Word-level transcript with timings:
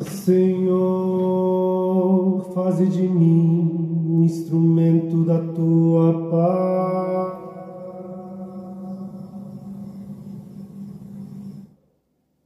Senhor, 0.00 0.76
faze 2.54 2.84
de 2.86 3.08
mim 3.08 4.04
um 4.08 4.22
instrumento 4.22 5.24
da 5.24 5.38
tua 5.38 6.28
paz. 6.30 7.36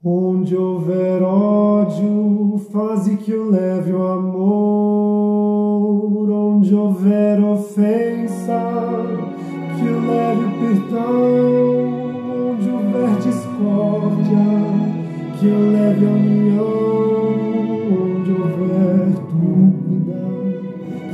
Onde 0.03 0.57
houver 0.57 1.23
ódio, 1.23 2.59
faze 2.73 3.17
que 3.17 3.33
eu 3.33 3.51
leve 3.51 3.93
o 3.93 4.03
amor. 4.03 5.11
Onde 6.31 6.75
houver 6.75 7.43
ofensa, 7.43 9.00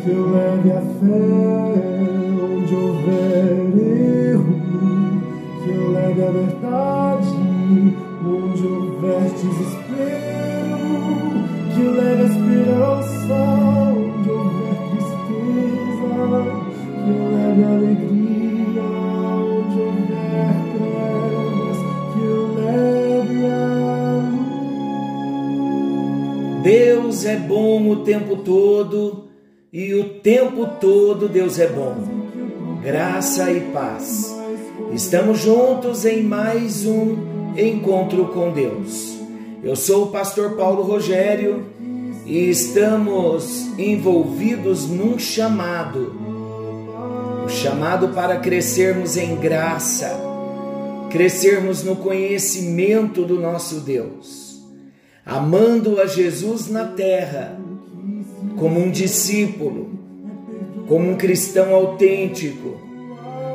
que 0.06 0.12
eu 0.12 0.30
leve 0.30 0.70
a 0.70 0.80
fé. 0.80 1.74
Onde 2.40 2.72
houver 2.74 3.58
erro, 4.30 4.54
que 5.64 5.70
eu 5.70 5.90
leve 5.90 6.22
a 6.22 6.30
verdade 6.30 7.34
onde 8.24 8.64
houver 8.66 9.30
desespero, 9.30 10.78
que 11.74 11.82
leve 11.82 12.22
a 12.22 12.26
esperança, 12.26 13.34
onde 13.96 14.30
houver 14.30 14.76
tristeza, 14.90 16.14
que 17.02 17.12
leve 17.34 17.62
a 17.64 17.68
alegria, 17.68 18.86
onde 19.42 19.78
houver 19.80 20.54
trevas, 20.72 21.78
que 22.12 22.24
leve 22.60 23.40
a 23.46 23.48
luz. 24.30 24.46
Deus 26.62 27.24
é 27.24 27.36
bom 27.36 27.90
o 27.90 27.96
tempo 27.96 28.36
todo 28.36 28.65
tempo 30.26 30.66
todo 30.80 31.28
Deus 31.28 31.56
é 31.60 31.68
bom. 31.68 31.94
Graça 32.82 33.48
e 33.52 33.60
paz. 33.70 34.36
Estamos 34.92 35.38
juntos 35.38 36.04
em 36.04 36.20
mais 36.20 36.84
um 36.84 37.54
encontro 37.56 38.26
com 38.34 38.50
Deus. 38.50 39.20
Eu 39.62 39.76
sou 39.76 40.06
o 40.06 40.08
pastor 40.08 40.56
Paulo 40.56 40.82
Rogério 40.82 41.66
e 42.24 42.50
estamos 42.50 43.68
envolvidos 43.78 44.88
num 44.88 45.16
chamado 45.16 46.12
o 47.44 47.48
chamado 47.48 48.08
para 48.08 48.40
crescermos 48.40 49.16
em 49.16 49.36
graça, 49.36 50.10
crescermos 51.08 51.84
no 51.84 51.94
conhecimento 51.94 53.24
do 53.24 53.40
nosso 53.40 53.76
Deus, 53.78 54.60
amando 55.24 56.00
a 56.00 56.06
Jesus 56.06 56.68
na 56.68 56.84
terra, 56.84 57.56
como 58.56 58.80
um 58.80 58.90
discípulo, 58.90 59.95
como 60.88 61.10
um 61.10 61.16
cristão 61.16 61.74
autêntico, 61.74 62.80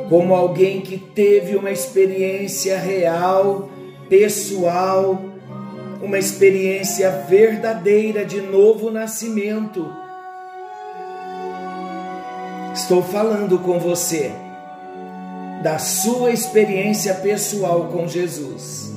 como 0.09 0.33
alguém 0.35 0.81
que 0.81 0.97
teve 0.97 1.55
uma 1.55 1.71
experiência 1.71 2.77
real 2.77 3.69
pessoal, 4.09 5.21
uma 6.01 6.19
experiência 6.19 7.09
verdadeira 7.29 8.25
de 8.25 8.41
novo 8.41 8.91
nascimento. 8.91 9.87
Estou 12.73 13.01
falando 13.01 13.59
com 13.59 13.79
você 13.79 14.31
da 15.61 15.77
sua 15.77 16.31
experiência 16.31 17.13
pessoal 17.15 17.85
com 17.85 18.07
Jesus. 18.07 18.91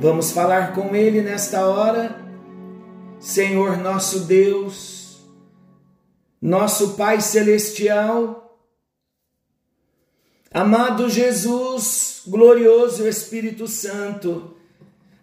Vamos 0.00 0.32
falar 0.32 0.74
com 0.74 0.94
Ele 0.96 1.22
nesta 1.22 1.64
hora? 1.66 2.16
Senhor 3.20 3.78
nosso 3.78 4.20
Deus, 4.20 5.01
nosso 6.42 6.94
Pai 6.94 7.20
Celestial, 7.20 8.58
amado 10.52 11.08
Jesus, 11.08 12.22
glorioso 12.26 13.06
Espírito 13.06 13.68
Santo. 13.68 14.56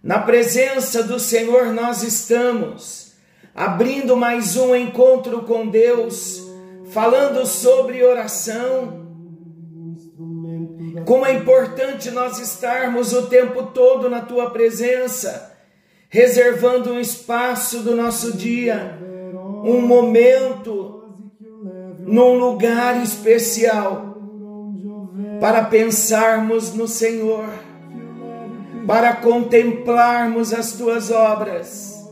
Na 0.01 0.19
presença 0.19 1.03
do 1.03 1.19
Senhor 1.19 1.73
nós 1.73 2.03
estamos, 2.03 3.15
abrindo 3.53 4.15
mais 4.15 4.55
um 4.55 4.73
encontro 4.73 5.41
com 5.41 5.67
Deus, 5.67 6.41
falando 6.91 7.45
sobre 7.45 8.01
oração. 8.01 9.05
Como 11.05 11.25
é 11.25 11.33
importante 11.33 12.11
nós 12.11 12.39
estarmos 12.39 13.11
o 13.11 13.27
tempo 13.27 13.63
todo 13.73 14.09
na 14.09 14.21
tua 14.21 14.51
presença, 14.51 15.53
reservando 16.07 16.93
um 16.93 16.99
espaço 16.99 17.81
do 17.81 17.93
nosso 17.93 18.37
dia, 18.37 18.97
um 19.63 19.81
momento, 19.81 20.88
num 22.09 22.33
lugar 22.39 23.01
especial 23.03 24.17
para 25.39 25.63
pensarmos 25.63 26.73
no 26.73 26.87
Senhor, 26.87 27.47
para 28.87 29.13
contemplarmos 29.13 30.51
as 30.51 30.73
tuas 30.73 31.11
obras, 31.11 32.03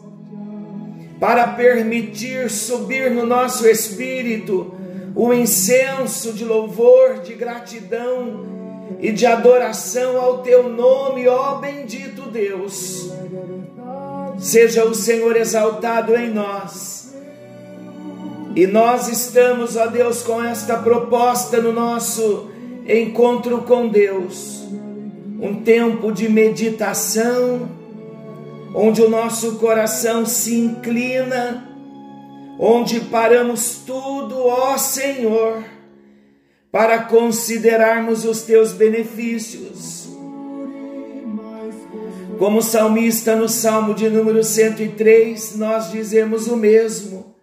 para 1.19 1.47
permitir 1.47 2.49
subir 2.49 3.09
no 3.09 3.25
nosso 3.25 3.67
espírito 3.67 4.71
o 5.15 5.33
incenso 5.33 6.31
de 6.31 6.45
louvor, 6.45 7.21
de 7.23 7.33
gratidão 7.33 8.45
e 8.99 9.11
de 9.11 9.25
adoração 9.25 10.21
ao 10.21 10.43
teu 10.43 10.69
nome, 10.69 11.27
ó 11.27 11.55
bendito 11.55 12.29
Deus. 12.29 13.11
Seja 14.37 14.85
o 14.85 14.93
Senhor 14.93 15.35
exaltado 15.35 16.15
em 16.15 16.31
nós. 16.31 16.96
E 18.57 18.65
nós 18.65 19.07
estamos, 19.07 19.75
ó 19.75 19.85
Deus, 19.85 20.23
com 20.23 20.43
esta 20.43 20.77
proposta 20.77 21.61
no 21.61 21.71
nosso 21.71 22.49
encontro 22.87 23.61
com 23.61 23.87
Deus, 23.87 24.63
um 25.39 25.61
tempo 25.63 26.11
de 26.11 26.27
meditação, 26.27 27.69
onde 28.73 28.99
o 29.03 29.09
nosso 29.11 29.57
coração 29.57 30.25
se 30.25 30.55
inclina, 30.55 31.69
onde 32.57 32.99
paramos 32.99 33.83
tudo, 33.85 34.35
ó 34.39 34.75
Senhor, 34.75 35.63
para 36.71 37.03
considerarmos 37.03 38.25
os 38.25 38.41
teus 38.41 38.73
benefícios. 38.73 40.09
Como 42.39 42.63
salmista 42.63 43.35
no 43.35 43.47
Salmo 43.47 43.93
de 43.93 44.09
número 44.09 44.43
103, 44.43 45.55
nós 45.57 45.91
dizemos 45.91 46.47
o 46.47 46.57
mesmo. 46.57 47.36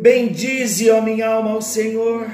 Bendize, 0.00 0.90
ó 0.90 1.00
minha 1.00 1.28
alma, 1.28 1.50
ao 1.50 1.62
Senhor 1.62 2.28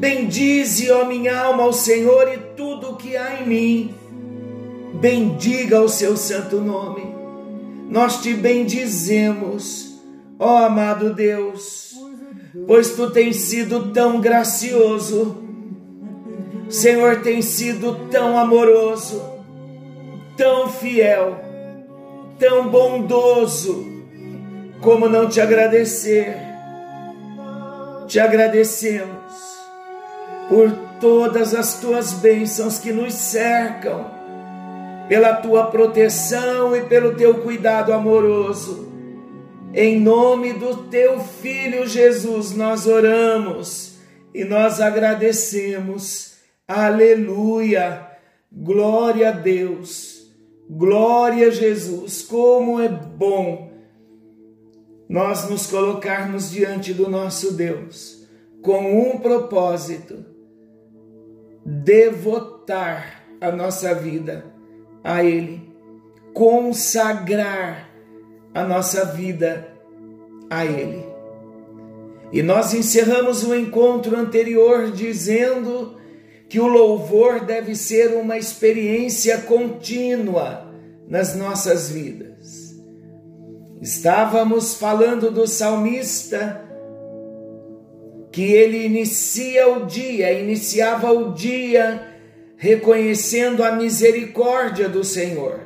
Bendize, 0.00 0.90
ó 0.90 1.04
minha 1.04 1.38
alma, 1.38 1.64
ao 1.64 1.74
Senhor 1.74 2.26
e 2.32 2.38
tudo 2.56 2.92
o 2.92 2.96
que 2.96 3.18
há 3.18 3.42
em 3.42 3.46
mim. 3.46 3.94
Bendiga 4.94 5.82
o 5.82 5.90
seu 5.90 6.16
santo 6.16 6.58
nome. 6.58 7.14
Nós 7.90 8.22
te 8.22 8.32
bendizemos, 8.32 10.00
ó 10.38 10.64
amado 10.64 11.12
Deus, 11.12 11.94
pois 12.66 12.94
tu 12.94 13.10
tens 13.10 13.36
sido 13.36 13.92
tão 13.92 14.22
gracioso. 14.22 15.36
Senhor 16.70 17.20
tem 17.20 17.42
sido 17.42 18.08
tão 18.10 18.38
amoroso, 18.38 19.22
tão 20.34 20.70
fiel, 20.70 21.38
tão 22.38 22.70
bondoso. 22.70 23.99
Como 24.80 25.10
não 25.10 25.28
te 25.28 25.42
agradecer? 25.42 26.34
Te 28.06 28.18
agradecemos 28.18 29.10
por 30.48 30.72
todas 30.98 31.54
as 31.54 31.78
tuas 31.80 32.14
bênçãos 32.14 32.78
que 32.78 32.90
nos 32.90 33.12
cercam, 33.14 34.10
pela 35.06 35.34
tua 35.34 35.66
proteção 35.66 36.74
e 36.74 36.80
pelo 36.82 37.14
teu 37.14 37.42
cuidado 37.42 37.92
amoroso. 37.92 38.90
Em 39.74 40.00
nome 40.00 40.54
do 40.54 40.84
teu 40.84 41.20
filho 41.20 41.86
Jesus, 41.86 42.52
nós 42.56 42.86
oramos 42.86 43.98
e 44.34 44.44
nós 44.44 44.80
agradecemos. 44.80 46.36
Aleluia! 46.66 48.06
Glória 48.50 49.28
a 49.28 49.32
Deus! 49.32 50.26
Glória 50.68 51.48
a 51.48 51.50
Jesus! 51.50 52.22
Como 52.22 52.80
é 52.80 52.88
bom 52.88 53.69
nós 55.10 55.50
nos 55.50 55.66
colocarmos 55.66 56.52
diante 56.52 56.94
do 56.94 57.10
nosso 57.10 57.54
Deus 57.54 58.24
com 58.62 59.10
um 59.10 59.18
propósito 59.18 60.24
devotar 61.66 63.24
a 63.40 63.50
nossa 63.50 63.92
vida 63.92 64.44
a 65.02 65.24
Ele, 65.24 65.68
consagrar 66.32 67.90
a 68.54 68.62
nossa 68.62 69.04
vida 69.04 69.74
a 70.48 70.64
Ele. 70.64 71.04
E 72.32 72.40
nós 72.40 72.72
encerramos 72.72 73.42
o 73.42 73.52
encontro 73.52 74.16
anterior 74.16 74.92
dizendo 74.92 75.96
que 76.48 76.60
o 76.60 76.68
louvor 76.68 77.44
deve 77.44 77.74
ser 77.74 78.14
uma 78.14 78.38
experiência 78.38 79.38
contínua 79.38 80.72
nas 81.08 81.34
nossas 81.34 81.90
vidas. 81.90 82.39
Estávamos 83.80 84.74
falando 84.74 85.30
do 85.30 85.46
salmista 85.46 86.68
que 88.30 88.52
ele 88.52 88.84
inicia 88.84 89.68
o 89.68 89.86
dia, 89.86 90.32
iniciava 90.32 91.10
o 91.10 91.32
dia 91.32 92.06
reconhecendo 92.58 93.64
a 93.64 93.72
misericórdia 93.72 94.86
do 94.86 95.02
Senhor. 95.02 95.60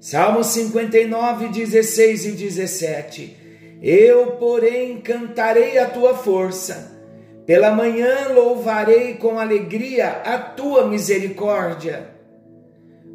Salmo 0.00 0.42
59, 0.42 1.48
16 1.48 2.24
e 2.24 2.30
17. 2.32 3.36
Eu, 3.82 4.32
porém, 4.38 4.98
cantarei 5.02 5.76
a 5.76 5.86
tua 5.86 6.14
força. 6.14 6.98
Pela 7.44 7.70
manhã 7.70 8.28
louvarei 8.34 9.14
com 9.14 9.38
alegria 9.38 10.22
a 10.24 10.38
tua 10.38 10.86
misericórdia. 10.86 12.08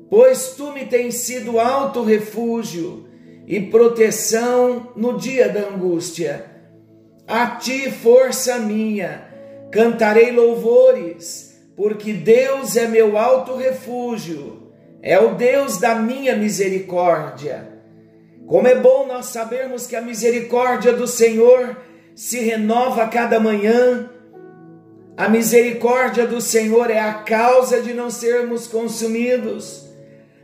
Pois 0.07 0.49
tu 0.55 0.71
me 0.71 0.85
tens 0.85 1.15
sido 1.15 1.59
alto 1.59 2.03
refúgio 2.03 3.04
e 3.47 3.61
proteção 3.61 4.91
no 4.95 5.17
dia 5.17 5.49
da 5.49 5.67
angústia. 5.67 6.45
A 7.27 7.47
ti, 7.47 7.91
força 7.91 8.59
minha, 8.59 9.27
cantarei 9.71 10.31
louvores, 10.31 11.59
porque 11.75 12.13
Deus 12.13 12.75
é 12.75 12.87
meu 12.87 13.17
alto 13.17 13.55
refúgio, 13.55 14.71
é 15.01 15.19
o 15.19 15.35
Deus 15.35 15.77
da 15.77 15.95
minha 15.95 16.35
misericórdia. 16.35 17.75
Como 18.47 18.67
é 18.67 18.75
bom 18.75 19.07
nós 19.07 19.27
sabermos 19.27 19.87
que 19.87 19.95
a 19.95 20.01
misericórdia 20.01 20.93
do 20.93 21.07
Senhor 21.07 21.77
se 22.15 22.39
renova 22.39 23.03
a 23.03 23.07
cada 23.07 23.39
manhã. 23.39 24.09
A 25.17 25.27
misericórdia 25.27 26.27
do 26.27 26.39
Senhor 26.39 26.89
é 26.91 26.99
a 26.99 27.13
causa 27.13 27.81
de 27.81 27.93
não 27.93 28.09
sermos 28.09 28.67
consumidos. 28.67 29.84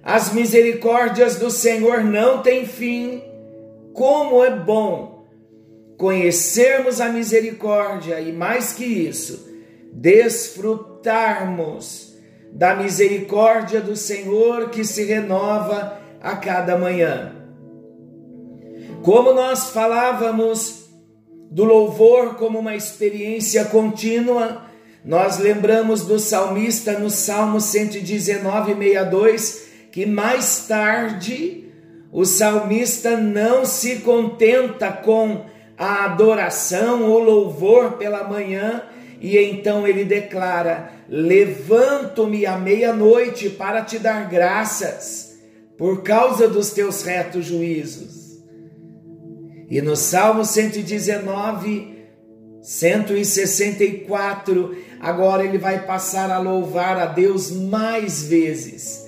As 0.03 0.33
misericórdias 0.33 1.37
do 1.37 1.51
Senhor 1.51 2.03
não 2.03 2.41
têm 2.41 2.65
fim. 2.65 3.23
Como 3.93 4.43
é 4.43 4.49
bom 4.49 5.27
conhecermos 5.97 6.99
a 6.99 7.09
misericórdia 7.09 8.19
e, 8.19 8.33
mais 8.33 8.73
que 8.73 8.83
isso, 8.83 9.47
desfrutarmos 9.93 12.17
da 12.51 12.75
misericórdia 12.75 13.79
do 13.79 13.95
Senhor 13.95 14.71
que 14.71 14.83
se 14.83 15.03
renova 15.03 15.99
a 16.19 16.35
cada 16.35 16.75
manhã. 16.77 17.35
Como 19.03 19.33
nós 19.33 19.69
falávamos 19.69 20.89
do 21.51 21.63
louvor 21.63 22.35
como 22.35 22.59
uma 22.59 22.75
experiência 22.75 23.65
contínua, 23.65 24.65
nós 25.03 25.37
lembramos 25.37 26.03
do 26.03 26.19
salmista 26.19 26.97
no 26.97 27.09
Salmo 27.09 27.59
119, 27.59 28.73
62, 28.73 29.70
que 29.91 30.05
mais 30.05 30.67
tarde 30.67 31.61
o 32.11 32.25
salmista 32.25 33.17
não 33.17 33.65
se 33.65 33.97
contenta 33.97 34.91
com 34.91 35.45
a 35.77 36.05
adoração 36.05 37.09
ou 37.09 37.19
louvor 37.19 37.93
pela 37.93 38.27
manhã, 38.27 38.83
e 39.19 39.37
então 39.37 39.87
ele 39.87 40.03
declara: 40.03 40.91
Levanto-me 41.09 42.45
à 42.45 42.57
meia-noite 42.57 43.49
para 43.49 43.81
te 43.81 43.97
dar 43.97 44.29
graças, 44.29 45.39
por 45.77 46.03
causa 46.03 46.47
dos 46.47 46.71
teus 46.71 47.03
retos 47.03 47.45
juízos. 47.45 48.21
E 49.69 49.81
no 49.81 49.95
Salmo 49.95 50.43
119, 50.43 51.91
164, 52.61 54.75
agora 54.99 55.45
ele 55.45 55.57
vai 55.57 55.85
passar 55.85 56.29
a 56.29 56.39
louvar 56.39 56.99
a 56.99 57.05
Deus 57.05 57.49
mais 57.49 58.23
vezes. 58.23 59.00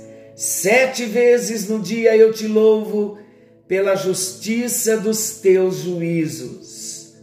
Sete 0.46 1.06
vezes 1.06 1.70
no 1.70 1.80
dia 1.80 2.18
eu 2.18 2.34
te 2.34 2.50
louvo 2.50 3.18
pela 3.66 3.96
justiça 3.96 4.98
dos 4.98 5.40
teus 5.40 5.78
juízos. 5.78 7.14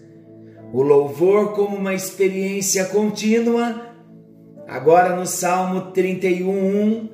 O 0.72 0.80
louvor 0.80 1.52
como 1.52 1.76
uma 1.76 1.92
experiência 1.92 2.86
contínua. 2.86 3.88
Agora 4.66 5.14
no 5.14 5.26
Salmo 5.26 5.90
31, 5.92 7.10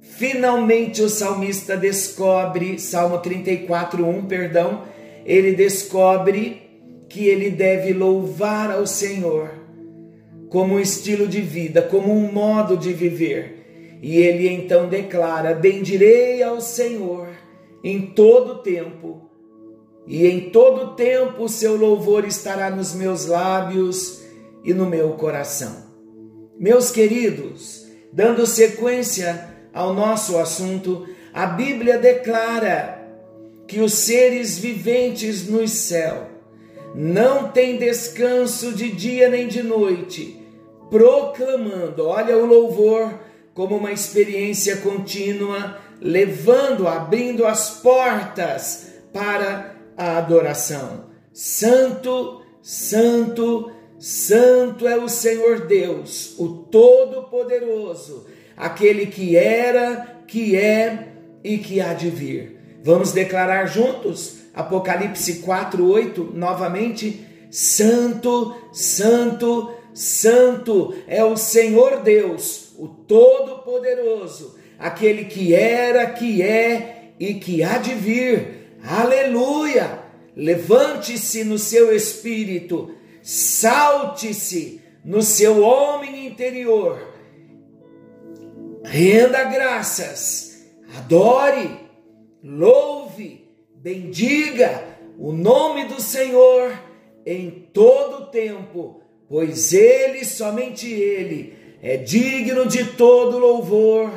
finalmente 0.00 1.02
o 1.02 1.10
salmista 1.10 1.76
descobre, 1.76 2.78
Salmo 2.78 3.18
34, 3.18 4.02
1, 4.02 4.24
perdão, 4.24 4.84
ele 5.26 5.52
descobre 5.52 6.62
que 7.06 7.26
ele 7.26 7.50
deve 7.50 7.92
louvar 7.92 8.70
ao 8.70 8.86
Senhor 8.86 9.50
como 10.48 10.76
um 10.76 10.80
estilo 10.80 11.26
de 11.26 11.42
vida, 11.42 11.82
como 11.82 12.10
um 12.10 12.32
modo 12.32 12.78
de 12.78 12.94
viver. 12.94 13.63
E 14.04 14.18
ele 14.18 14.50
então 14.50 14.86
declara: 14.86 15.54
Bendirei 15.54 16.42
ao 16.42 16.60
Senhor 16.60 17.26
em 17.82 18.02
todo 18.02 18.62
tempo, 18.62 19.30
e 20.06 20.26
em 20.26 20.50
todo 20.50 20.94
tempo 20.94 21.44
o 21.44 21.48
seu 21.48 21.74
louvor 21.74 22.26
estará 22.26 22.68
nos 22.68 22.94
meus 22.94 23.24
lábios 23.24 24.22
e 24.62 24.74
no 24.74 24.84
meu 24.84 25.12
coração. 25.12 25.86
Meus 26.60 26.90
queridos, 26.90 27.86
dando 28.12 28.46
sequência 28.46 29.48
ao 29.72 29.94
nosso 29.94 30.36
assunto, 30.36 31.08
a 31.32 31.46
Bíblia 31.46 31.96
declara 31.96 33.08
que 33.66 33.80
os 33.80 33.94
seres 33.94 34.58
viventes 34.58 35.48
no 35.48 35.66
céu 35.66 36.28
não 36.94 37.50
têm 37.50 37.78
descanso 37.78 38.74
de 38.74 38.90
dia 38.90 39.30
nem 39.30 39.48
de 39.48 39.62
noite, 39.62 40.46
proclamando, 40.90 42.06
olha 42.06 42.36
o 42.36 42.44
louvor 42.44 43.24
como 43.54 43.76
uma 43.76 43.92
experiência 43.92 44.78
contínua, 44.78 45.78
levando, 46.00 46.86
abrindo 46.86 47.46
as 47.46 47.70
portas 47.70 48.88
para 49.12 49.76
a 49.96 50.18
adoração. 50.18 51.06
Santo, 51.32 52.42
santo, 52.60 53.72
santo 53.98 54.86
é 54.86 54.96
o 54.96 55.08
Senhor 55.08 55.66
Deus, 55.66 56.34
o 56.38 56.48
Todo-Poderoso, 56.48 58.26
aquele 58.56 59.06
que 59.06 59.36
era, 59.36 60.22
que 60.26 60.56
é 60.56 61.08
e 61.42 61.58
que 61.58 61.80
há 61.80 61.94
de 61.94 62.10
vir. 62.10 62.60
Vamos 62.82 63.12
declarar 63.12 63.66
juntos 63.66 64.44
Apocalipse 64.54 65.40
4, 65.40 65.84
8, 65.84 66.30
novamente: 66.32 67.26
Santo, 67.50 68.54
Santo, 68.72 69.72
Santo 69.92 70.94
é 71.06 71.24
o 71.24 71.36
Senhor 71.36 72.02
Deus, 72.02 72.63
o 72.84 72.88
Todo-Poderoso, 72.88 74.58
aquele 74.78 75.24
que 75.24 75.54
era, 75.54 76.06
que 76.10 76.42
é 76.42 77.12
e 77.18 77.34
que 77.34 77.62
há 77.62 77.78
de 77.78 77.94
vir. 77.94 78.76
Aleluia! 78.82 80.00
Levante-se 80.36 81.44
no 81.44 81.58
seu 81.58 81.94
espírito, 81.94 82.94
salte-se 83.22 84.82
no 85.04 85.22
seu 85.22 85.62
homem 85.62 86.26
interior, 86.26 86.98
renda 88.82 89.44
graças, 89.44 90.66
adore 90.96 91.84
louve, 92.42 93.48
bendiga 93.76 94.82
o 95.18 95.32
nome 95.32 95.86
do 95.86 96.00
Senhor 96.00 96.76
em 97.24 97.50
todo 97.72 98.24
o 98.24 98.26
tempo, 98.26 99.00
pois 99.28 99.72
Ele, 99.72 100.24
somente 100.24 100.90
Ele, 100.92 101.53
é 101.84 101.96
digno 101.96 102.66
de 102.66 102.84
todo 102.84 103.38
louvor, 103.38 104.10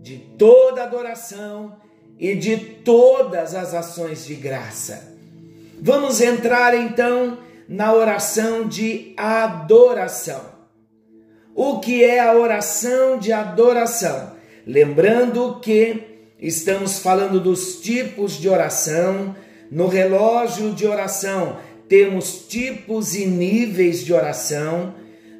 de 0.00 0.16
toda 0.36 0.82
adoração 0.82 1.76
e 2.18 2.34
de 2.34 2.56
todas 2.56 3.54
as 3.54 3.74
ações 3.74 4.26
de 4.26 4.34
graça. 4.34 5.14
Vamos 5.80 6.20
entrar 6.20 6.74
então 6.74 7.38
na 7.68 7.92
oração 7.92 8.66
de 8.66 9.14
adoração. 9.16 10.52
O 11.54 11.78
que 11.78 12.02
é 12.02 12.18
a 12.18 12.34
oração 12.34 13.18
de 13.18 13.32
adoração? 13.32 14.32
Lembrando 14.66 15.60
que 15.60 16.14
Estamos 16.44 16.98
falando 16.98 17.40
dos 17.40 17.80
tipos 17.80 18.38
de 18.38 18.50
oração. 18.50 19.34
No 19.70 19.86
relógio 19.86 20.72
de 20.72 20.86
oração, 20.86 21.56
temos 21.88 22.46
tipos 22.46 23.14
e 23.14 23.24
níveis 23.24 24.04
de 24.04 24.12
oração. 24.12 24.94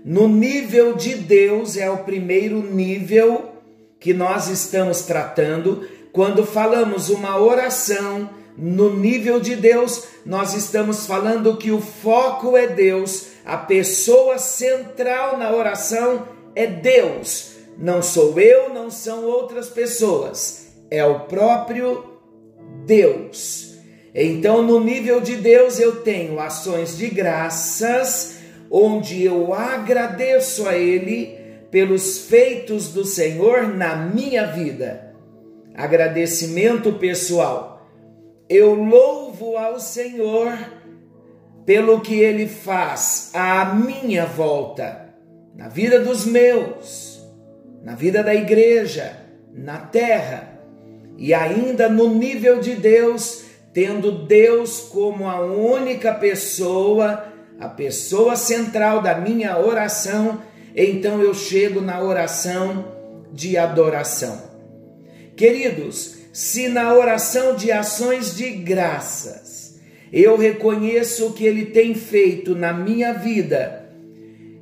No 0.05 0.29
nível 0.29 0.95
de 0.95 1.15
Deus, 1.15 1.77
é 1.77 1.89
o 1.91 1.99
primeiro 1.99 2.63
nível 2.63 3.53
que 3.99 4.13
nós 4.13 4.49
estamos 4.49 5.03
tratando. 5.03 5.89
Quando 6.13 6.45
falamos 6.45 7.09
uma 7.09 7.39
oração 7.39 8.29
no 8.57 8.95
nível 8.95 9.41
de 9.41 9.57
Deus, 9.57 10.05
nós 10.27 10.53
estamos 10.55 11.07
falando 11.07 11.57
que 11.57 11.71
o 11.71 11.81
foco 11.81 12.57
é 12.57 12.67
Deus, 12.67 13.29
a 13.45 13.57
pessoa 13.57 14.39
central 14.39 15.39
na 15.39 15.51
oração 15.53 16.29
é 16.55 16.67
Deus. 16.67 17.55
Não 17.79 18.03
sou 18.03 18.39
eu, 18.39 18.69
não 18.69 18.91
são 18.91 19.25
outras 19.25 19.69
pessoas 19.69 20.65
é 20.91 21.05
o 21.05 21.21
próprio 21.21 22.05
Deus. 22.87 23.75
Então, 24.15 24.63
no 24.63 24.79
nível 24.79 25.21
de 25.21 25.37
Deus, 25.37 25.81
eu 25.81 25.97
tenho 25.97 26.39
ações 26.39 26.97
de 26.97 27.09
graças, 27.09 28.34
onde 28.77 29.23
eu 29.23 29.55
agradeço 29.55 30.69
a 30.69 30.77
Ele 30.77 31.39
pelos 31.71 32.27
feitos 32.27 32.93
do 32.93 33.05
Senhor 33.05 33.69
na 33.69 33.95
minha 33.95 34.49
vida. 34.49 35.15
Agradecimento 35.73 36.95
pessoal. 36.95 37.89
eu 38.49 38.75
louvo 38.75 39.57
ao 39.57 39.79
Senhor 39.79 40.53
pelo 41.65 42.01
que 42.01 42.21
ele 42.21 42.47
faz 42.47 43.31
à 43.33 43.65
minha 43.75 44.27
volta, 44.27 45.15
na 45.55 45.69
vida 45.69 46.01
dos 46.01 46.27
meus, 46.27 47.25
na 47.83 47.95
vida 47.95 48.23
da 48.23 48.35
igreja, 48.35 49.17
na 49.53 49.79
terra 49.79 50.61
e 51.17 51.33
ainda 51.33 51.89
no 51.89 52.13
nível 52.13 52.61
de 52.61 52.75
Deus, 52.75 53.45
tendo 53.73 54.27
Deus 54.27 54.81
como 54.81 55.29
a 55.29 55.41
única 55.41 56.13
pessoa, 56.13 57.34
a 57.59 57.69
pessoa 57.69 58.37
central 58.37 59.01
da 59.01 59.17
minha 59.19 59.59
oração, 59.59 60.43
então 60.75 61.21
eu 61.23 61.35
chego 61.35 61.81
na 61.81 62.03
oração 62.03 62.93
de 63.33 63.57
adoração. 63.57 64.43
Queridos, 65.37 66.17
se 66.33 66.69
na 66.69 66.95
oração 66.95 67.55
de 67.55 67.71
ações 67.71 68.37
de 68.37 68.51
graças 68.51 69.81
eu 70.13 70.37
reconheço 70.37 71.27
o 71.27 71.33
que 71.33 71.45
Ele 71.45 71.67
tem 71.67 71.95
feito 71.95 72.55
na 72.55 72.73
minha 72.73 73.13
vida, 73.13 73.89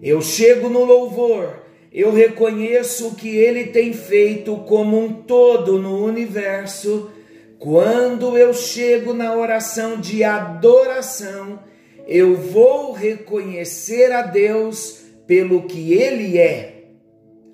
eu 0.02 0.20
chego 0.22 0.68
no 0.68 0.84
louvor, 0.84 1.62
eu 1.92 2.10
reconheço 2.10 3.08
o 3.08 3.14
que 3.14 3.36
Ele 3.36 3.66
tem 3.66 3.92
feito 3.92 4.56
como 4.66 4.98
um 4.98 5.12
todo 5.12 5.78
no 5.78 6.02
universo, 6.04 7.10
quando 7.58 8.36
eu 8.36 8.52
chego 8.54 9.12
na 9.12 9.36
oração 9.36 10.00
de 10.00 10.24
adoração, 10.24 11.60
eu 12.06 12.36
vou 12.36 12.92
reconhecer 12.92 14.12
a 14.12 14.22
Deus 14.22 15.02
pelo 15.26 15.62
que 15.62 15.92
Ele 15.94 16.38
é. 16.38 16.84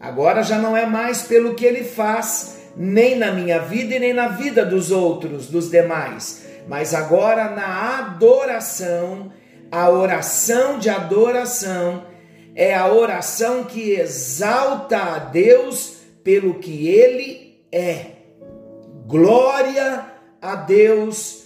Agora 0.00 0.42
já 0.42 0.58
não 0.58 0.76
é 0.76 0.86
mais 0.86 1.22
pelo 1.22 1.54
que 1.54 1.64
Ele 1.64 1.84
faz, 1.84 2.58
nem 2.76 3.16
na 3.16 3.32
minha 3.32 3.58
vida 3.58 3.96
e 3.96 3.98
nem 3.98 4.12
na 4.12 4.28
vida 4.28 4.64
dos 4.64 4.90
outros, 4.90 5.48
dos 5.48 5.70
demais, 5.70 6.46
mas 6.68 6.94
agora 6.94 7.50
na 7.50 7.98
adoração, 7.98 9.32
a 9.70 9.90
oração 9.90 10.78
de 10.78 10.88
adoração 10.88 12.04
é 12.54 12.74
a 12.74 12.92
oração 12.92 13.64
que 13.64 13.92
exalta 13.92 14.98
a 14.98 15.18
Deus 15.18 15.98
pelo 16.24 16.54
que 16.54 16.88
Ele 16.88 17.62
é. 17.70 18.06
Glória 19.06 20.04
a 20.40 20.54
Deus 20.54 21.37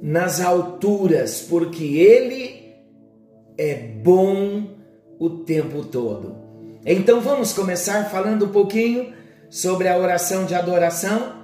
nas 0.00 0.40
alturas, 0.40 1.40
porque 1.40 1.98
Ele 1.98 2.74
é 3.56 3.74
bom 3.74 4.68
o 5.18 5.30
tempo 5.30 5.84
todo. 5.84 6.36
Então 6.86 7.20
vamos 7.20 7.52
começar 7.52 8.08
falando 8.08 8.46
um 8.46 8.52
pouquinho 8.52 9.12
sobre 9.50 9.88
a 9.88 9.98
oração 9.98 10.44
de 10.44 10.54
adoração. 10.54 11.38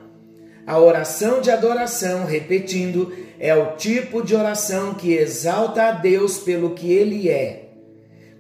A 0.67 0.79
oração 0.79 1.41
de 1.41 1.51
adoração, 1.51 2.25
repetindo, 2.25 3.13
é 3.39 3.55
o 3.55 3.77
tipo 3.77 4.23
de 4.23 4.35
oração 4.35 4.95
que 4.95 5.13
exalta 5.13 5.89
a 5.89 5.93
Deus 5.93 6.39
pelo 6.39 6.71
que 6.71 6.91
Ele 6.91 7.29
é. 7.29 7.69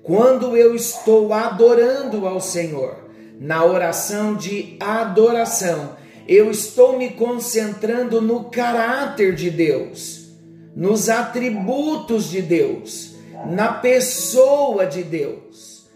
Quando 0.02 0.56
eu 0.56 0.74
estou 0.74 1.32
adorando 1.32 2.26
ao 2.26 2.40
Senhor, 2.40 3.04
na 3.38 3.64
oração 3.64 4.34
de 4.34 4.76
adoração, 4.80 5.96
eu 6.26 6.50
estou 6.50 6.98
me 6.98 7.10
concentrando 7.10 8.20
no 8.20 8.44
caráter 8.44 9.34
de 9.34 9.50
Deus, 9.50 10.30
nos 10.74 11.08
atributos 11.08 12.30
de 12.30 12.42
Deus, 12.42 13.14
na 13.46 13.72
pessoa 13.72 14.86
de 14.86 15.02
Deus, 15.02 15.86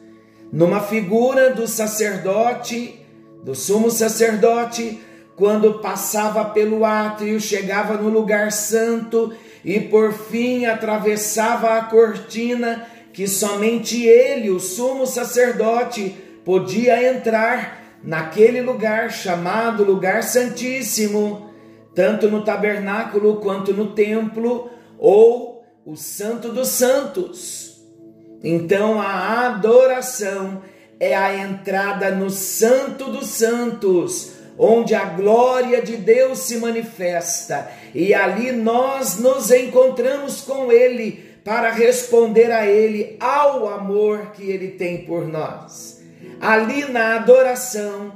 numa 0.52 0.80
figura 0.80 1.52
do 1.54 1.66
sacerdote 1.66 2.98
do 3.42 3.54
sumo 3.54 3.90
sacerdote, 3.90 5.00
quando 5.36 5.80
passava 5.80 6.44
pelo 6.46 6.84
átrio, 6.84 7.40
chegava 7.40 7.94
no 7.94 8.08
lugar 8.08 8.50
santo 8.50 9.32
e 9.64 9.80
por 9.80 10.12
fim 10.12 10.66
atravessava 10.66 11.78
a 11.78 11.84
cortina 11.84 12.86
que 13.12 13.26
somente 13.26 14.04
ele, 14.04 14.50
o 14.50 14.60
sumo 14.60 15.06
sacerdote, 15.06 16.14
podia 16.44 17.10
entrar 17.10 17.87
naquele 18.02 18.60
lugar 18.60 19.10
chamado 19.10 19.84
lugar 19.84 20.22
santíssimo, 20.22 21.50
tanto 21.94 22.28
no 22.28 22.44
tabernáculo 22.44 23.36
quanto 23.36 23.72
no 23.72 23.92
templo 23.92 24.70
ou 24.98 25.64
o 25.84 25.96
santo 25.96 26.50
dos 26.50 26.68
santos. 26.68 27.82
Então 28.42 29.00
a 29.00 29.46
adoração 29.46 30.62
é 31.00 31.14
a 31.14 31.36
entrada 31.36 32.10
no 32.10 32.28
Santo 32.30 33.04
dos 33.04 33.26
Santos, 33.28 34.32
onde 34.58 34.94
a 34.94 35.04
glória 35.04 35.80
de 35.80 35.96
Deus 35.96 36.40
se 36.40 36.56
manifesta, 36.56 37.70
e 37.94 38.12
ali 38.12 38.50
nós 38.50 39.18
nos 39.18 39.50
encontramos 39.50 40.40
com 40.40 40.72
Ele 40.72 41.24
para 41.44 41.70
responder 41.70 42.50
a 42.50 42.66
Ele 42.66 43.16
ao 43.20 43.68
amor 43.68 44.32
que 44.32 44.50
Ele 44.50 44.72
tem 44.72 45.04
por 45.04 45.26
nós. 45.26 45.97
Ali 46.40 46.84
na 46.86 47.16
adoração, 47.16 48.12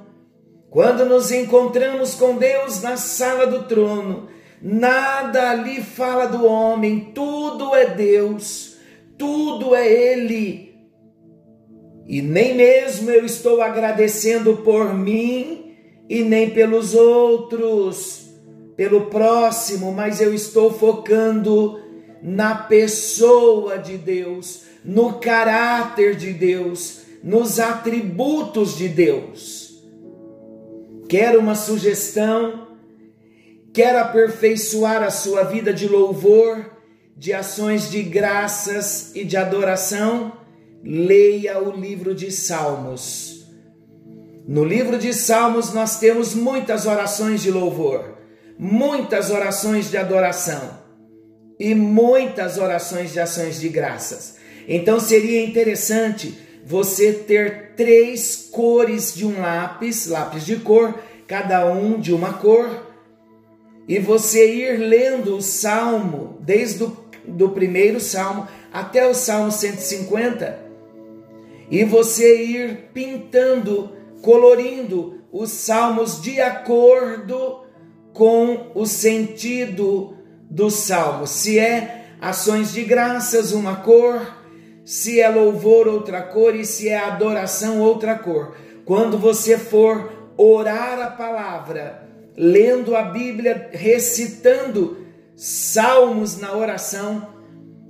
quando 0.70 1.04
nos 1.04 1.30
encontramos 1.30 2.14
com 2.14 2.36
Deus 2.36 2.80
na 2.80 2.96
sala 2.96 3.46
do 3.46 3.64
trono, 3.64 4.28
nada 4.60 5.50
ali 5.50 5.82
fala 5.82 6.26
do 6.26 6.46
homem, 6.46 7.12
tudo 7.14 7.74
é 7.74 7.86
Deus, 7.86 8.76
tudo 9.18 9.74
é 9.74 9.86
Ele. 9.86 10.72
E 12.06 12.22
nem 12.22 12.54
mesmo 12.54 13.10
eu 13.10 13.24
estou 13.24 13.60
agradecendo 13.60 14.56
por 14.58 14.94
mim 14.94 15.74
e 16.08 16.22
nem 16.22 16.50
pelos 16.50 16.94
outros, 16.94 18.30
pelo 18.76 19.06
próximo, 19.06 19.92
mas 19.92 20.20
eu 20.20 20.34
estou 20.34 20.72
focando 20.72 21.80
na 22.22 22.54
pessoa 22.54 23.78
de 23.78 23.96
Deus, 23.96 24.62
no 24.84 25.14
caráter 25.14 26.16
de 26.16 26.32
Deus, 26.32 27.01
nos 27.22 27.60
atributos 27.60 28.76
de 28.76 28.88
Deus. 28.88 29.82
Quer 31.08 31.36
uma 31.36 31.54
sugestão? 31.54 32.68
Quer 33.72 33.96
aperfeiçoar 33.96 35.02
a 35.02 35.10
sua 35.10 35.44
vida 35.44 35.72
de 35.72 35.88
louvor, 35.88 36.70
de 37.16 37.32
ações 37.32 37.90
de 37.90 38.02
graças 38.02 39.14
e 39.14 39.24
de 39.24 39.36
adoração? 39.36 40.32
leia 40.84 41.62
o 41.62 41.70
livro 41.70 42.14
de 42.14 42.30
Salmos. 42.30 43.46
No 44.46 44.64
livro 44.64 44.98
de 44.98 45.14
Salmos 45.14 45.72
nós 45.72 45.98
temos 45.98 46.34
muitas 46.34 46.86
orações 46.86 47.40
de 47.42 47.50
louvor, 47.50 48.18
muitas 48.58 49.30
orações 49.30 49.90
de 49.90 49.96
adoração 49.96 50.82
e 51.58 51.74
muitas 51.74 52.58
orações 52.58 53.12
de 53.12 53.20
ações 53.20 53.60
de 53.60 53.68
graças. 53.68 54.36
Então 54.66 54.98
seria 54.98 55.44
interessante 55.44 56.36
você 56.64 57.12
ter 57.12 57.72
três 57.76 58.48
cores 58.50 59.14
de 59.14 59.26
um 59.26 59.40
lápis, 59.40 60.06
lápis 60.06 60.44
de 60.44 60.56
cor, 60.56 60.94
cada 61.26 61.66
um 61.66 61.98
de 61.98 62.12
uma 62.12 62.34
cor, 62.34 62.86
e 63.88 63.98
você 63.98 64.54
ir 64.54 64.78
lendo 64.78 65.36
o 65.36 65.42
salmo, 65.42 66.36
desde 66.40 66.84
o 66.84 67.02
do 67.26 67.50
primeiro 67.50 68.00
salmo 68.00 68.48
até 68.72 69.06
o 69.06 69.14
salmo 69.14 69.50
150, 69.50 70.58
e 71.70 71.84
você 71.84 72.42
ir 72.42 72.90
pintando, 72.92 73.92
colorindo 74.20 75.20
os 75.32 75.50
salmos 75.50 76.20
de 76.20 76.40
acordo 76.40 77.60
com 78.12 78.72
o 78.74 78.84
sentido 78.84 80.16
do 80.50 80.68
salmo. 80.70 81.26
Se 81.26 81.58
é 81.58 82.16
ações 82.20 82.72
de 82.72 82.84
graças, 82.84 83.52
uma 83.52 83.76
cor, 83.76 84.41
se 84.84 85.20
é 85.20 85.28
louvor, 85.28 85.86
outra 85.86 86.22
cor, 86.22 86.54
e 86.54 86.64
se 86.64 86.88
é 86.88 86.98
adoração, 86.98 87.80
outra 87.80 88.16
cor. 88.16 88.56
Quando 88.84 89.16
você 89.18 89.56
for 89.56 90.12
orar 90.36 91.00
a 91.00 91.10
palavra, 91.10 92.08
lendo 92.36 92.96
a 92.96 93.02
Bíblia, 93.02 93.70
recitando 93.72 94.98
salmos 95.36 96.38
na 96.38 96.54
oração, 96.54 97.28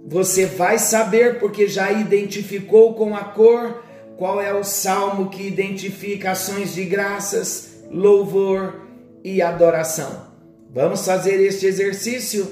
você 0.07 0.47
vai 0.47 0.79
saber, 0.79 1.39
porque 1.39 1.67
já 1.67 1.91
identificou 1.93 2.95
com 2.95 3.17
a 3.17 3.25
cor, 3.25 3.83
qual 4.17 4.41
é 4.41 4.53
o 4.53 4.65
salmo 4.65 5.31
que 5.31 5.47
identifica 5.47 6.33
ações 6.33 6.75
de 6.75 6.85
graças, 6.85 7.85
louvor 7.91 8.83
e 9.25 9.41
adoração. 9.41 10.33
Vamos 10.71 11.05
fazer 11.05 11.41
este 11.41 11.67
exercício, 11.67 12.47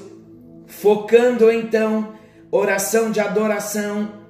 focando 0.67 1.51
então 1.51 2.13
oração 2.51 3.11
de 3.11 3.19
adoração, 3.19 4.20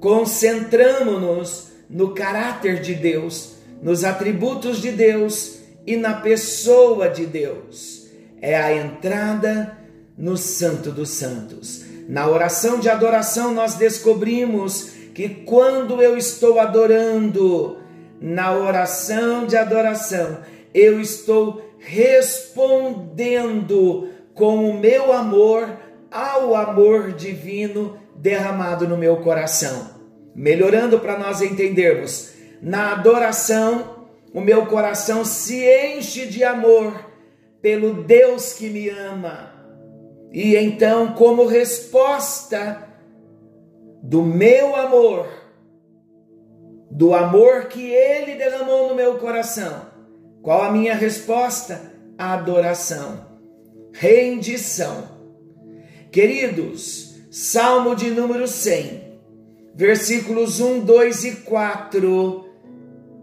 concentramos-nos 0.00 1.68
no 1.88 2.14
caráter 2.14 2.80
de 2.80 2.94
Deus, 2.94 3.54
nos 3.82 4.04
atributos 4.04 4.80
de 4.80 4.90
Deus 4.90 5.58
e 5.86 5.96
na 5.96 6.14
pessoa 6.14 7.08
de 7.08 7.26
Deus. 7.26 8.06
É 8.40 8.56
a 8.56 8.74
entrada 8.74 9.78
no 10.16 10.36
Santo 10.36 10.90
dos 10.90 11.10
Santos. 11.10 11.84
Na 12.08 12.28
oração 12.28 12.78
de 12.80 12.88
adoração, 12.88 13.52
nós 13.52 13.74
descobrimos 13.74 14.90
que 15.14 15.28
quando 15.28 16.02
eu 16.02 16.16
estou 16.16 16.58
adorando, 16.60 17.78
na 18.20 18.52
oração 18.52 19.46
de 19.46 19.56
adoração, 19.56 20.38
eu 20.74 21.00
estou 21.00 21.62
respondendo 21.78 22.98
com 24.34 24.70
o 24.70 24.78
meu 24.78 25.12
amor 25.12 25.68
ao 26.10 26.54
amor 26.54 27.12
divino 27.12 27.96
derramado 28.20 28.86
no 28.86 28.96
meu 28.96 29.18
coração. 29.18 29.98
Melhorando 30.34 31.00
para 31.00 31.18
nós 31.18 31.42
entendermos, 31.42 32.32
na 32.60 32.92
adoração, 32.92 34.06
o 34.32 34.40
meu 34.40 34.66
coração 34.66 35.24
se 35.24 35.64
enche 35.64 36.26
de 36.26 36.44
amor 36.44 37.08
pelo 37.62 38.02
Deus 38.04 38.52
que 38.52 38.68
me 38.68 38.88
ama. 38.88 39.52
E 40.32 40.56
então, 40.56 41.14
como 41.14 41.46
resposta 41.46 42.86
do 44.02 44.22
meu 44.22 44.76
amor, 44.76 45.28
do 46.90 47.14
amor 47.14 47.66
que 47.66 47.90
Ele 47.90 48.34
derramou 48.34 48.88
no 48.88 48.94
meu 48.94 49.18
coração, 49.18 49.86
qual 50.42 50.62
a 50.62 50.72
minha 50.72 50.94
resposta? 50.94 51.92
Adoração, 52.16 53.26
rendição. 53.92 55.16
Queridos, 56.10 57.07
Salmo 57.30 57.94
de 57.94 58.10
número 58.10 58.48
100, 58.48 59.02
versículos 59.74 60.60
1, 60.60 60.80
2 60.80 61.24
e 61.24 61.32
4. 61.32 62.46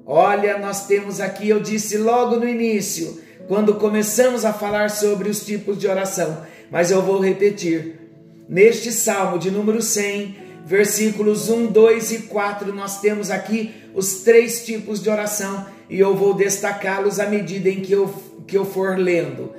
Olha, 0.06 0.60
nós 0.60 0.86
temos 0.86 1.20
aqui, 1.20 1.50
eu 1.50 1.60
disse 1.60 1.98
logo 1.98 2.36
no 2.36 2.48
início, 2.48 3.20
quando 3.48 3.74
começamos 3.76 4.46
a 4.46 4.54
falar 4.54 4.92
sobre 4.92 5.28
os 5.28 5.44
tipos 5.44 5.80
de 5.80 5.88
oração, 5.88 6.46
mas 6.70 6.92
eu 6.92 7.02
vou 7.02 7.20
repetir. 7.20 8.00
Neste 8.48 8.92
salmo 8.92 9.40
de 9.40 9.50
número 9.50 9.82
100, 9.82 10.36
versículos 10.68 11.50
1, 11.50 11.72
2 11.72 12.12
e 12.12 12.20
4, 12.20 12.72
nós 12.76 13.02
temos 13.02 13.32
aqui 13.32 13.74
os 13.96 14.22
três 14.22 14.64
tipos 14.64 15.02
de 15.02 15.10
oração 15.10 15.66
e 15.90 16.00
eu 16.00 16.16
vou 16.16 16.36
destacá-los 16.36 17.20
à 17.20 17.26
medida 17.26 17.70
em 17.70 17.82
que 17.82 17.94
eu, 17.94 18.14
que 18.46 18.56
eu 18.56 18.66
for 18.66 19.00
lendo. 19.00 19.52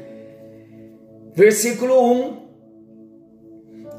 Versículo 1.34 2.00
1: 2.12 2.45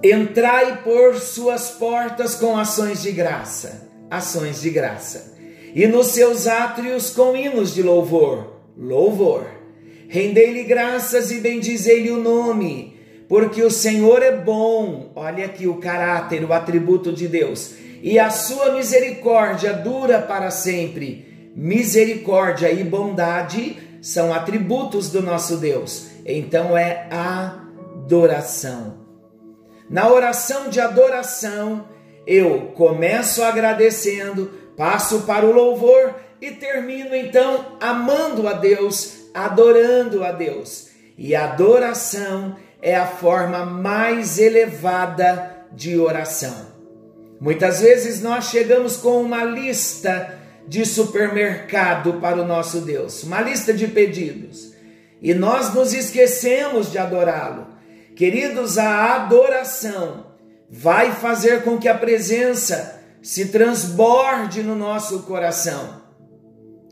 Entrai 0.09 0.83
por 0.83 1.15
suas 1.15 1.71
portas 1.71 2.35
com 2.35 2.57
ações 2.57 3.01
de 3.01 3.11
graça, 3.11 3.89
ações 4.09 4.61
de 4.61 4.69
graça, 4.69 5.35
e 5.75 5.85
nos 5.85 6.07
seus 6.07 6.47
átrios 6.47 7.09
com 7.09 7.35
hinos 7.35 7.73
de 7.73 7.83
louvor, 7.83 8.53
louvor. 8.77 9.45
Rendei-lhe 10.07 10.63
graças 10.63 11.29
e 11.29 11.41
bendizei-lhe 11.41 12.09
o 12.09 12.21
nome, 12.21 12.97
porque 13.27 13.61
o 13.61 13.69
Senhor 13.69 14.23
é 14.23 14.31
bom. 14.31 15.11
Olha 15.13 15.45
aqui 15.45 15.67
o 15.67 15.75
caráter, 15.75 16.45
o 16.45 16.53
atributo 16.53 17.11
de 17.11 17.27
Deus. 17.27 17.73
E 18.01 18.17
a 18.17 18.29
sua 18.29 18.71
misericórdia 18.71 19.73
dura 19.73 20.21
para 20.21 20.49
sempre. 20.51 21.51
Misericórdia 21.53 22.71
e 22.71 22.81
bondade 22.81 23.77
são 24.01 24.33
atributos 24.33 25.09
do 25.09 25.21
nosso 25.21 25.57
Deus. 25.57 26.07
Então 26.25 26.77
é 26.77 27.09
adoração. 27.11 28.96
Na 29.89 30.11
oração 30.11 30.69
de 30.69 30.81
adoração, 30.81 31.87
eu 32.25 32.73
começo 32.75 33.41
agradecendo, 33.41 34.51
passo 34.75 35.21
para 35.21 35.45
o 35.45 35.51
louvor 35.53 36.13
e 36.41 36.51
termino 36.51 37.15
então 37.15 37.77
amando 37.79 38.47
a 38.47 38.53
Deus, 38.53 39.29
adorando 39.33 40.23
a 40.23 40.31
Deus. 40.31 40.89
E 41.17 41.33
adoração 41.33 42.57
é 42.81 42.95
a 42.95 43.07
forma 43.07 43.65
mais 43.65 44.37
elevada 44.37 45.65
de 45.71 45.97
oração. 45.97 46.67
Muitas 47.39 47.79
vezes 47.79 48.21
nós 48.21 48.45
chegamos 48.49 48.97
com 48.97 49.21
uma 49.21 49.43
lista 49.43 50.37
de 50.67 50.85
supermercado 50.85 52.13
para 52.13 52.41
o 52.41 52.45
nosso 52.45 52.81
Deus, 52.81 53.23
uma 53.23 53.41
lista 53.41 53.73
de 53.73 53.87
pedidos, 53.87 54.73
e 55.21 55.33
nós 55.33 55.73
nos 55.73 55.93
esquecemos 55.93 56.91
de 56.91 56.97
adorá-lo. 56.97 57.76
Queridos, 58.17 58.79
a 58.79 59.13
adoração 59.13 60.25
vai 60.67 61.11
fazer 61.11 61.63
com 61.63 61.77
que 61.77 61.87
a 61.87 61.93
presença 61.93 62.99
se 63.21 63.45
transborde 63.49 64.63
no 64.63 64.75
nosso 64.75 65.19
coração. 65.19 66.01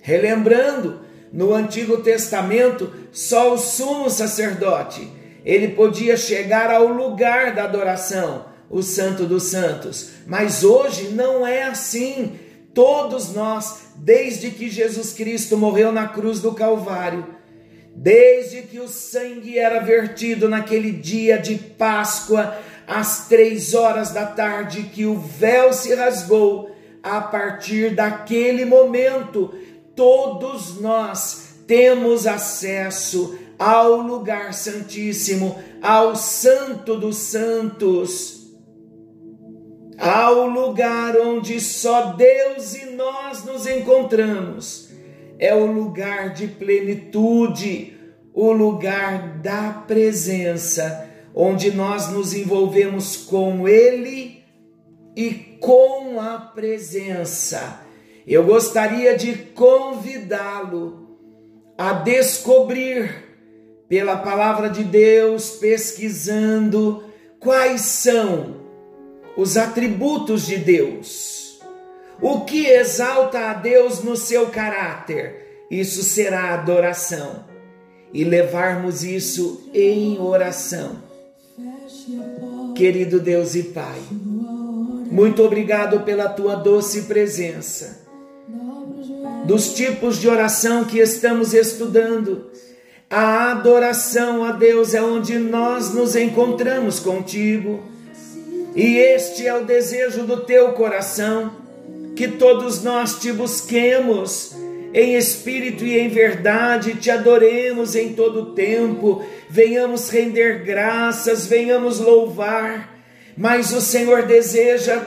Relembrando, 0.03 1.01
no 1.33 1.51
Antigo 1.51 1.97
Testamento, 1.97 2.93
só 3.11 3.55
o 3.55 3.57
sumo 3.57 4.07
sacerdote 4.07 5.11
ele 5.43 5.69
podia 5.69 6.15
chegar 6.15 6.71
ao 6.71 6.87
lugar 6.87 7.55
da 7.55 7.63
adoração, 7.63 8.45
o 8.69 8.83
Santo 8.83 9.25
dos 9.25 9.43
Santos. 9.43 10.09
Mas 10.27 10.63
hoje 10.63 11.09
não 11.09 11.45
é 11.45 11.63
assim. 11.63 12.39
Todos 12.71 13.33
nós, 13.33 13.89
desde 13.95 14.51
que 14.51 14.69
Jesus 14.69 15.13
Cristo 15.13 15.57
morreu 15.57 15.91
na 15.91 16.07
cruz 16.07 16.39
do 16.39 16.53
Calvário, 16.53 17.34
desde 17.95 18.63
que 18.63 18.79
o 18.79 18.89
sangue 18.89 19.57
era 19.57 19.79
vertido 19.79 20.49
naquele 20.49 20.91
dia 20.91 21.37
de 21.37 21.55
Páscoa, 21.55 22.57
às 22.85 23.27
três 23.27 23.73
horas 23.73 24.11
da 24.11 24.25
tarde, 24.25 24.83
que 24.93 25.05
o 25.05 25.17
véu 25.17 25.71
se 25.71 25.95
rasgou, 25.95 26.75
a 27.01 27.21
partir 27.21 27.95
daquele 27.95 28.65
momento, 28.65 29.53
todos 29.95 30.81
nós 30.81 31.55
temos 31.67 32.27
acesso 32.27 33.37
ao 33.57 33.97
lugar 33.97 34.53
santíssimo, 34.53 35.57
ao 35.81 36.15
Santo 36.15 36.97
dos 36.97 37.17
Santos, 37.17 38.51
ao 39.97 40.47
lugar 40.47 41.15
onde 41.17 41.61
só 41.61 42.13
Deus 42.13 42.73
e 42.75 42.87
nós 42.87 43.45
nos 43.45 43.65
encontramos. 43.65 44.84
É 45.37 45.53
o 45.53 45.65
lugar 45.65 46.33
de 46.33 46.47
plenitude, 46.47 47.93
o 48.33 48.51
lugar 48.51 49.39
da 49.39 49.83
presença, 49.87 51.09
onde 51.33 51.71
nós 51.71 52.09
nos 52.11 52.33
envolvemos 52.33 53.17
com 53.17 53.67
Ele 53.67 54.43
e 55.15 55.31
com 55.59 56.19
a 56.19 56.37
presença. 56.37 57.81
Eu 58.27 58.45
gostaria 58.45 59.17
de 59.17 59.33
convidá-lo 59.35 61.05
a 61.77 61.93
descobrir 61.93 63.23
pela 63.87 64.17
palavra 64.17 64.69
de 64.69 64.83
Deus, 64.83 65.51
pesquisando 65.51 67.03
quais 67.39 67.81
são 67.81 68.61
os 69.37 69.57
atributos 69.57 70.47
de 70.47 70.57
Deus. 70.57 71.44
O 72.21 72.41
que 72.41 72.65
exalta 72.67 73.51
a 73.51 73.53
Deus 73.53 74.03
no 74.03 74.15
seu 74.15 74.47
caráter, 74.47 75.65
isso 75.69 76.03
será 76.03 76.53
adoração. 76.53 77.43
E 78.13 78.23
levarmos 78.23 79.03
isso 79.03 79.69
em 79.73 80.19
oração. 80.19 81.03
Querido 82.75 83.19
Deus 83.19 83.55
e 83.55 83.63
Pai, 83.63 83.99
muito 85.11 85.43
obrigado 85.43 86.01
pela 86.01 86.29
tua 86.29 86.55
doce 86.55 87.03
presença. 87.03 88.05
Dos 89.45 89.73
tipos 89.73 90.19
de 90.19 90.27
oração 90.27 90.85
que 90.85 90.99
estamos 90.99 91.53
estudando, 91.53 92.49
a 93.09 93.51
adoração 93.51 94.43
a 94.43 94.51
Deus 94.51 94.93
é 94.93 95.01
onde 95.01 95.37
nós 95.37 95.93
nos 95.93 96.15
encontramos 96.15 96.99
contigo. 96.99 97.83
E 98.75 98.97
este 98.97 99.45
é 99.45 99.53
o 99.55 99.63
desejo 99.63 100.23
do 100.23 100.41
teu 100.41 100.73
coração, 100.73 101.51
que 102.15 102.27
todos 102.27 102.83
nós 102.83 103.19
te 103.19 103.31
busquemos 103.31 104.55
em 104.93 105.15
espírito 105.15 105.83
e 105.83 105.99
em 105.99 106.07
verdade, 106.07 106.95
te 106.95 107.11
adoremos 107.11 107.95
em 107.95 108.13
todo 108.13 108.41
o 108.41 108.45
tempo, 108.53 109.21
venhamos 109.49 110.09
render 110.09 110.63
graças, 110.63 111.45
venhamos 111.45 111.99
louvar. 111.99 112.95
Mas 113.37 113.73
o 113.73 113.81
Senhor 113.81 114.23
deseja 114.23 115.01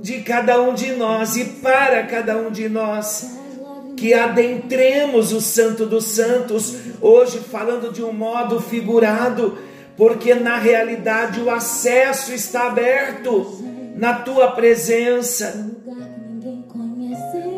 de 0.00 0.20
cada 0.20 0.62
um 0.62 0.72
de 0.72 0.92
nós 0.92 1.36
e 1.36 1.44
para 1.44 2.04
cada 2.04 2.36
um 2.38 2.48
de 2.48 2.68
nós 2.68 3.34
que 3.96 4.14
adentremos 4.14 5.32
o 5.32 5.40
Santo 5.40 5.86
dos 5.86 6.04
Santos, 6.04 6.76
hoje 7.00 7.38
falando 7.38 7.92
de 7.92 8.02
um 8.02 8.12
modo 8.12 8.60
figurado, 8.60 9.58
porque 9.96 10.34
na 10.34 10.58
realidade 10.58 11.40
o 11.40 11.50
acesso 11.50 12.32
está 12.32 12.66
aberto 12.66 13.64
na 13.96 14.14
tua 14.14 14.52
presença. 14.52 15.72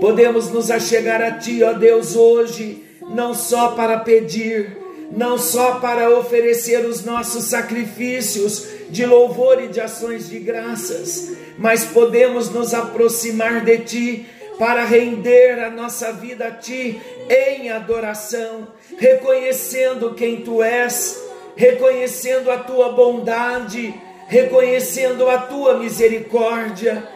Podemos 0.01 0.51
nos 0.51 0.71
achegar 0.71 1.23
a 1.23 1.33
ti, 1.33 1.63
ó 1.63 1.73
Deus, 1.73 2.17
hoje, 2.17 2.85
não 3.09 3.35
só 3.35 3.69
para 3.69 3.99
pedir, 4.01 4.77
não 5.11 5.39
só 5.39 5.77
para 5.77 6.11
oferecer 6.11 6.85
os 6.85 7.05
nossos 7.05 7.45
sacrifícios 7.45 8.67
de 8.91 9.07
louvor 9.07 9.63
e 9.63 9.69
de 9.69 9.81
ações 9.81 10.29
de 10.29 10.39
graças, 10.39 11.33
mas 11.59 11.85
podemos 11.85 12.51
nos 12.51 12.75
aproximar 12.75 13.65
de 13.65 13.79
ti 13.79 14.27
para 14.59 14.85
render 14.85 15.59
a 15.61 15.71
nossa 15.71 16.13
vida 16.13 16.47
a 16.47 16.51
Ti 16.51 17.01
em 17.29 17.71
adoração, 17.71 18.69
reconhecendo 18.99 20.15
quem 20.15 20.43
Tu 20.43 20.63
és, 20.63 21.23
reconhecendo 21.55 22.51
a 22.51 22.59
Tua 22.59 22.93
bondade, 22.93 23.95
reconhecendo 24.29 25.29
a 25.29 25.39
Tua 25.39 25.79
misericórdia. 25.79 27.16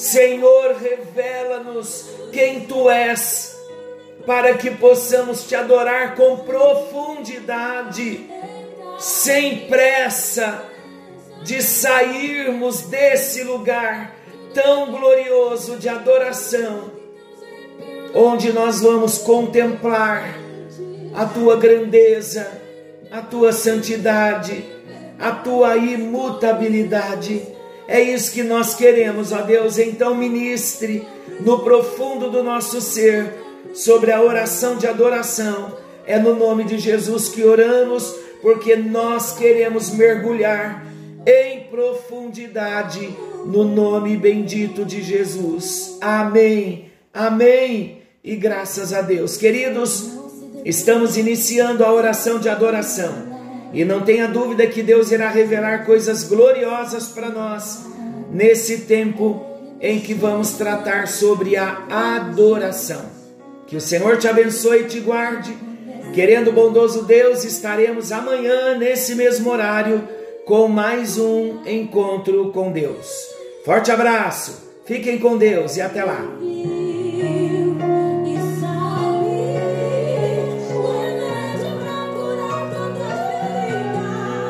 Senhor, 0.00 0.76
revela-nos 0.80 2.06
quem 2.32 2.60
Tu 2.60 2.88
és, 2.88 3.54
para 4.24 4.54
que 4.54 4.70
possamos 4.70 5.44
Te 5.44 5.54
adorar 5.54 6.16
com 6.16 6.38
profundidade. 6.38 8.26
sem 8.98 9.66
pressa 9.66 10.64
de 11.42 11.62
sairmos 11.62 12.82
desse 12.82 13.42
lugar 13.44 14.14
tão 14.54 14.90
glorioso 14.90 15.76
de 15.76 15.88
adoração, 15.88 16.90
onde 18.14 18.52
nós 18.52 18.80
vamos 18.80 19.18
contemplar 19.18 20.34
a 21.14 21.24
tua 21.26 21.56
grandeza, 21.56 22.50
a 23.10 23.20
tua 23.22 23.52
santidade, 23.52 24.64
a 25.18 25.30
tua 25.30 25.76
imutabilidade. 25.76 27.42
É 27.90 28.00
isso 28.00 28.30
que 28.30 28.44
nós 28.44 28.76
queremos, 28.76 29.32
ó 29.32 29.42
Deus. 29.42 29.76
Então, 29.76 30.14
ministre 30.14 31.04
no 31.40 31.58
profundo 31.58 32.30
do 32.30 32.40
nosso 32.40 32.80
ser 32.80 33.34
sobre 33.74 34.12
a 34.12 34.22
oração 34.22 34.76
de 34.76 34.86
adoração. 34.86 35.76
É 36.06 36.16
no 36.16 36.36
nome 36.36 36.62
de 36.62 36.78
Jesus 36.78 37.28
que 37.28 37.42
oramos, 37.42 38.14
porque 38.40 38.76
nós 38.76 39.32
queremos 39.32 39.90
mergulhar 39.90 40.86
em 41.26 41.64
profundidade 41.64 43.12
no 43.44 43.64
nome 43.64 44.16
bendito 44.16 44.84
de 44.84 45.02
Jesus. 45.02 45.98
Amém. 46.00 46.92
Amém. 47.12 48.02
E 48.22 48.36
graças 48.36 48.92
a 48.92 49.02
Deus. 49.02 49.36
Queridos, 49.36 50.12
estamos 50.64 51.16
iniciando 51.16 51.84
a 51.84 51.92
oração 51.92 52.38
de 52.38 52.48
adoração. 52.48 53.29
E 53.72 53.84
não 53.84 54.00
tenha 54.00 54.26
dúvida 54.26 54.66
que 54.66 54.82
Deus 54.82 55.10
irá 55.12 55.28
revelar 55.28 55.86
coisas 55.86 56.24
gloriosas 56.24 57.08
para 57.08 57.28
nós 57.28 57.86
nesse 58.30 58.78
tempo 58.82 59.44
em 59.80 60.00
que 60.00 60.12
vamos 60.14 60.52
tratar 60.52 61.08
sobre 61.08 61.56
a 61.56 61.84
adoração. 61.88 63.02
Que 63.66 63.76
o 63.76 63.80
Senhor 63.80 64.18
te 64.18 64.28
abençoe 64.28 64.80
e 64.80 64.84
te 64.84 65.00
guarde. 65.00 65.56
Querendo 66.12 66.52
bondoso 66.52 67.04
Deus, 67.04 67.44
estaremos 67.44 68.10
amanhã 68.10 68.76
nesse 68.76 69.14
mesmo 69.14 69.50
horário 69.50 70.06
com 70.44 70.66
mais 70.66 71.16
um 71.16 71.62
encontro 71.64 72.50
com 72.52 72.72
Deus. 72.72 73.06
Forte 73.64 73.92
abraço, 73.92 74.68
fiquem 74.84 75.18
com 75.18 75.38
Deus 75.38 75.76
e 75.76 75.80
até 75.80 76.04
lá. 76.04 76.26